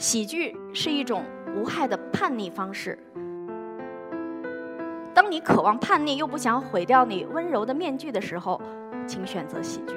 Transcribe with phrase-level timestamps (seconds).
[0.00, 1.22] 喜剧是一种
[1.54, 2.98] 无害的叛逆方式。
[5.12, 8.58] 当你渴望叛逆又不想毁掉你温柔的面具的时候，
[9.06, 9.94] 请选择喜剧。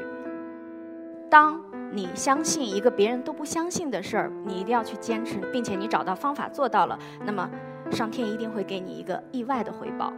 [1.29, 1.57] 当
[1.93, 7.49] 你相信一个别人都不相信的事儿，你一定要去坚持，并且你找到方法做到了，那么
[7.89, 10.11] 上天一定会给你一个意外的回报。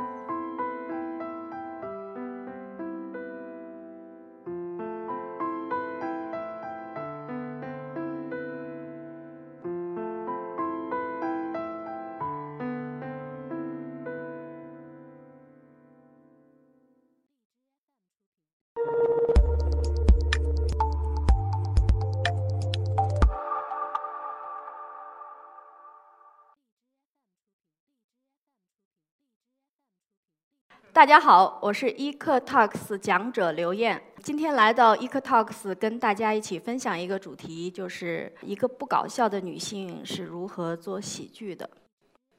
[30.96, 41.70] 大家好，我是 Eco Talks 讲者刘艳，今天来到 Eco Talks 跟大家一起分享一个主题，就是一个不搞笑的女性是如何做喜剧的。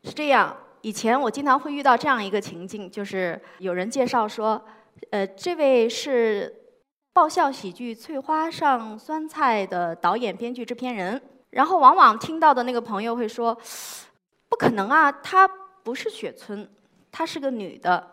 [0.05, 4.65] 是这样，以前我经常会遇到这样一个情境，就是有人介绍说，
[5.11, 6.51] 呃，这位是
[7.13, 11.21] 爆笑喜剧《翠花上酸菜》的导演、编剧、制片人，
[11.51, 13.55] 然后往往听到的那个朋友会说，
[14.49, 15.47] 不可能啊，她
[15.85, 16.67] 不是雪村，
[17.13, 18.13] 她是个女的。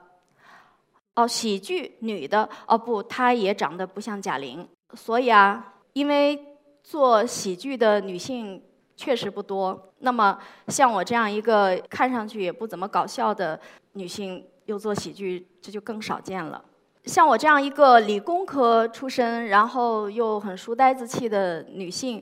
[1.16, 6.40] 哦，喜剧女的哦不，她也长得不像贾玲，所以啊，因为
[6.84, 8.62] 做喜剧的女性
[8.96, 9.94] 确实不多。
[10.00, 10.38] 那么
[10.70, 13.60] 像我这样一个看上去也不怎么搞笑的
[13.94, 16.64] 女性，又做喜剧，这就更少见了。
[17.06, 22.20] 像我这样一个理工科出身，然后又很书呆子气的女性，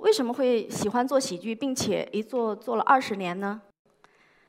[0.00, 3.60] 为什么会喜欢做喜剧，并且一做做了二十年呢？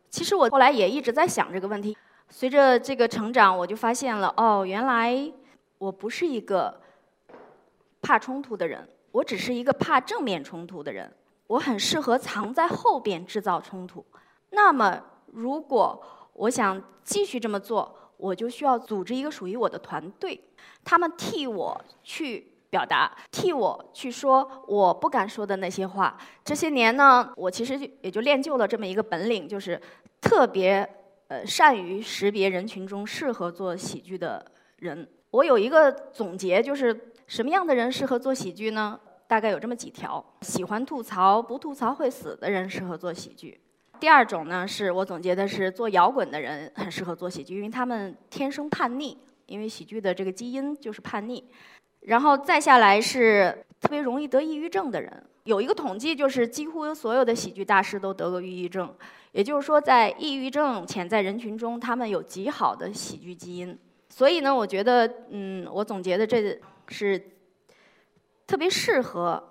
[0.10, 1.96] 其实我后来也一直在想这个问题。
[2.30, 5.32] 随着这个成长，我就发现了哦，原来
[5.78, 6.82] 我不是一个
[8.02, 11.10] 怕冲突的人，我只是一个怕正面冲突的人。
[11.48, 14.04] 我很适合藏在后边制造冲突。
[14.50, 15.00] 那么，
[15.32, 16.02] 如果
[16.34, 20.42] 我想继续这么做，我就需要组织一个属于我的团队，
[20.84, 26.18] 他们替我去表达，替我去说我不敢说的那些话。
[26.44, 29.80] 这些年呢，我其实也就练就了这么一个本领，就是
[30.20, 30.88] 特别。
[31.28, 34.46] 呃，善于识别人群中适合做喜剧的
[34.78, 35.08] 人。
[35.32, 39.00] 我有一个总结，就是什么样的人适合做喜剧呢？
[39.28, 43.60] 大概有这么几条：喜欢吐槽、不吐槽会死的人适合做喜剧。
[44.00, 51.44] 第二种呢，是我总结的是做摇滚的人很适合做喜剧，因为他们天生叛逆，因为喜剧的这个基因就是叛逆。
[52.02, 55.24] 然后再下来是特别容易得抑郁症的人。
[55.46, 58.94] 有一个统计，就是几乎所有的喜剧大师都得过抑郁症。
[59.32, 63.78] 也就是说，在抑郁症潜在人群中，他们有极好的喜剧基因。
[64.10, 67.22] 所以呢，我觉得，嗯，我总结的这是
[68.48, 69.42] 特别适合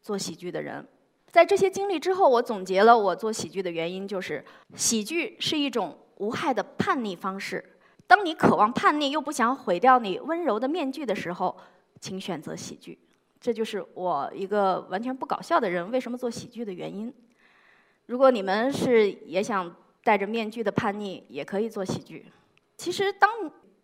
[0.00, 0.86] 做喜剧的人。
[1.26, 4.44] 在这些经历之后，我总结了我做喜剧的原因，就是
[4.76, 7.64] 喜剧是一种无害的叛逆方式。
[8.06, 11.56] 当你渴望叛逆又不想毁掉你温柔的面具的时候，
[12.00, 12.96] 请选择喜剧。
[13.40, 17.12] 这就是我一个完全不搞笑的人为什么做喜剧的原因。
[18.06, 22.26] 如果你们是也想戴着面具的叛逆，也可以做喜剧。
[22.76, 23.30] 其实当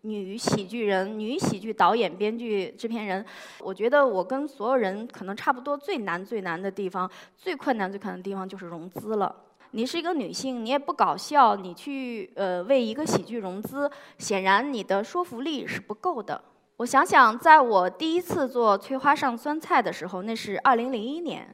[0.01, 3.25] 女喜剧人、女喜剧导演、编剧、制片人，
[3.59, 5.77] 我觉得我跟所有人可能差不多。
[5.77, 9.35] 最难、最难的地方，最困难、最困难的地方就是融资了。
[9.71, 16.41] 你是一个女性，你也不搞笑，你去呃为一个喜剧融资，显然你的说服力是不够的。
[16.77, 21.47] 我想想，在我第一次做《翠花上酸菜》的时候，那是二零零一年。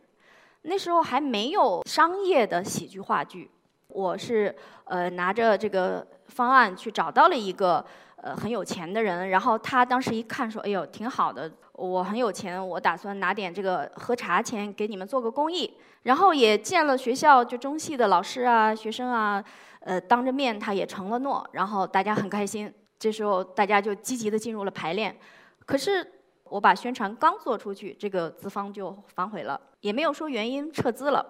[0.63, 3.51] 那时候还没有商业的喜剧话剧，
[3.87, 4.55] 我是
[4.85, 15.71] 呃拿着这个方案去找到了一个呃很有钱的人，然后他当时一看说：“哎呦，挺好的，我很有钱，我打算拿点这个喝茶钱给你们做个公益。”
[16.01, 19.43] 然后也见了学校就中戏的老师啊、学生啊，
[19.81, 22.73] 呃当着面他也承了诺，然后大家很开心。
[23.01, 25.17] 这时候大家就积极的进入了排练，
[25.65, 26.19] 可是。
[26.51, 31.25] 我把宣传刚做出去，这个资方就反悔了，也没有说原因，撤资了。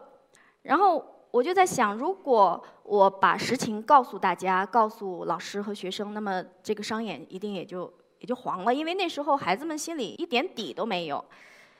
[0.63, 11.23] 然后我就在想，如果我把实情告诉大家，告诉老师和学生，那么这个商演一定也就也就黄了，因为那时候孩子们心里一点底都没有。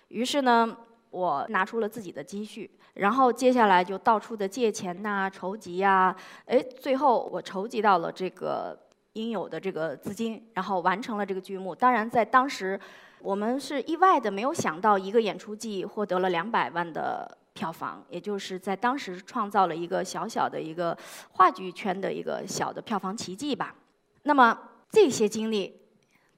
[0.10, 0.78] 于是呢，
[1.10, 6.16] 我拿出了自己的积蓄，然后接下来就到处的借钱呐、筹集呀，
[6.46, 8.78] 哎，最后我筹集到了这个
[9.14, 11.74] 应有的这个资金，然后完成了这个剧目。
[11.76, 12.80] 当然，在当时。
[13.24, 20.98] 我们是意外的，没有想到一个演出季获得了两百万的票房，也就是在当时创造了一个小小的一个
[21.34, 23.76] 话剧圈的一个小的票房奇迹吧。
[24.24, 24.58] 那么
[24.90, 25.80] 这些经历，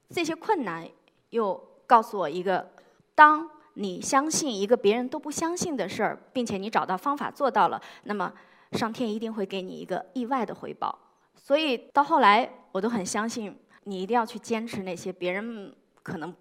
[0.09, 0.85] 这些困难，
[1.29, 1.55] 又
[1.87, 2.69] 告诉我一个：
[3.15, 8.33] 当你相信一个别人都不相信的事儿，并且你找到方法做到了，那么
[8.73, 10.99] 上天一定会给你一个意外的回报。
[11.33, 15.71] 所以到后来，我都很相信你一定要去坚持那些别人
[16.01, 16.33] 可能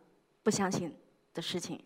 [0.42, 0.90] 不相信
[1.34, 1.78] 的事情。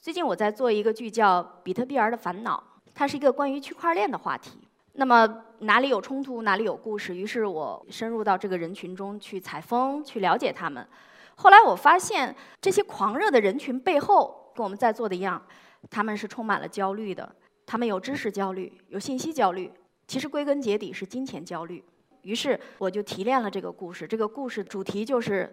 [0.00, 2.62] 最近我在做一个剧叫《比特币儿的烦恼》，
[2.94, 4.60] 它是一个关于区块链的话题。
[4.92, 7.16] 那么哪里有冲突，哪里有故事。
[7.16, 10.86] 于是我深入到这个人群中去采风，去了解他们。
[11.34, 15.42] 后来我发现，这些狂热的人群背后，跟我们在座的一样，
[15.90, 17.28] 他们是充满了焦虑的。
[17.66, 19.72] 他们有知识焦虑，有信息焦虑，
[20.06, 21.82] 其实归根结底是金钱焦虑。
[22.22, 24.06] 于是我就提炼了这个故事。
[24.06, 25.50] 这个故事主题就是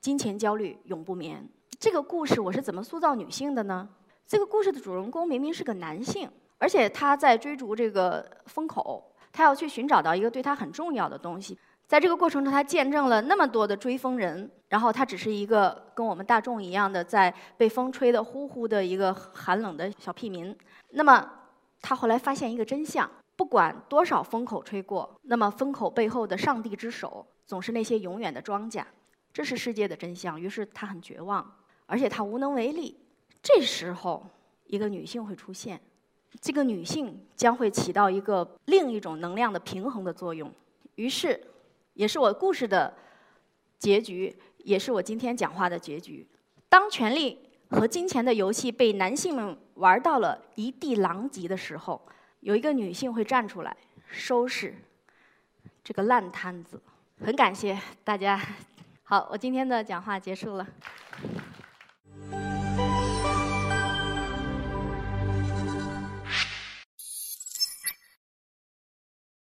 [0.00, 1.48] 金钱焦虑永不眠。
[1.78, 3.88] 这个故事我是怎么塑造女性的呢？
[4.26, 6.28] 这个故事的主人公明明是个男性。
[6.60, 11.56] 而且他在追逐这个风口，他要去寻找到一个对他很重要的东西。
[11.86, 20.52] 在这个过程中，他见证了那么多的追风人，然后他只是一个跟我们大众一样的，在被风吹得呼呼的一个寒冷的小屁民。
[20.90, 21.30] 那么，
[21.80, 28.84] 他后来发现一个真相：不管多少风口吹过，那么风口背后的上帝之手，总是那些永远的庄稼。
[29.32, 30.40] 这是世界的真相。
[30.40, 31.48] 于是他很绝望，
[31.86, 32.98] 而且他无能为力。
[33.40, 34.26] 这时候，
[34.64, 35.80] 一个女性会出现。
[36.40, 40.52] 这个女性将会起到一个另一种能量的平衡的作用，
[40.96, 41.40] 于是，
[41.94, 42.92] 也是我故事的
[43.78, 46.26] 结局，也是我今天讲话的结局。
[46.68, 47.38] 当权力
[47.70, 52.02] 和金钱的游戏被男性们玩到了一地狼藉的时候，
[52.40, 53.76] 有一个女性会站出来
[54.08, 54.74] 收拾
[55.82, 56.80] 这个烂摊子。
[57.24, 58.40] 很感谢大家，
[59.02, 60.66] 好，我今天的讲话结束了。